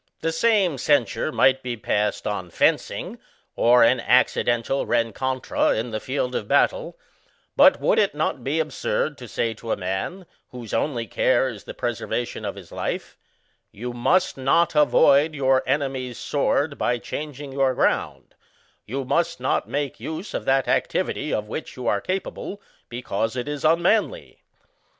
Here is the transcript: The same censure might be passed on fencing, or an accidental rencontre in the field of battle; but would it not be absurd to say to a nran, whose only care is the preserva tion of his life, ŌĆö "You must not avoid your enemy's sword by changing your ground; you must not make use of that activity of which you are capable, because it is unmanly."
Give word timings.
The 0.21 0.31
same 0.31 0.79
censure 0.79 1.31
might 1.31 1.61
be 1.61 1.77
passed 1.77 2.25
on 2.25 2.49
fencing, 2.49 3.19
or 3.55 3.83
an 3.83 3.99
accidental 3.99 4.87
rencontre 4.87 5.75
in 5.77 5.91
the 5.91 5.99
field 5.99 6.33
of 6.33 6.47
battle; 6.47 6.97
but 7.55 7.79
would 7.79 7.99
it 7.99 8.15
not 8.15 8.43
be 8.43 8.59
absurd 8.59 9.15
to 9.19 9.27
say 9.27 9.53
to 9.53 9.71
a 9.71 9.77
nran, 9.77 10.25
whose 10.49 10.73
only 10.73 11.05
care 11.05 11.49
is 11.49 11.65
the 11.65 11.75
preserva 11.75 12.25
tion 12.27 12.45
of 12.45 12.55
his 12.55 12.71
life, 12.71 13.11
ŌĆö 13.11 13.73
"You 13.79 13.93
must 13.93 14.37
not 14.37 14.73
avoid 14.73 15.35
your 15.35 15.61
enemy's 15.69 16.17
sword 16.17 16.79
by 16.79 16.97
changing 16.97 17.51
your 17.51 17.75
ground; 17.75 18.33
you 18.87 19.05
must 19.05 19.39
not 19.39 19.69
make 19.69 19.99
use 19.99 20.33
of 20.33 20.45
that 20.45 20.67
activity 20.67 21.31
of 21.31 21.47
which 21.47 21.77
you 21.77 21.85
are 21.85 22.01
capable, 22.01 22.59
because 22.89 23.35
it 23.35 23.47
is 23.47 23.63
unmanly." 23.63 24.41